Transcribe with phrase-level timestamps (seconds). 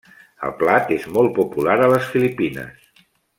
[0.47, 2.91] El plat és molt popular a les Filipines.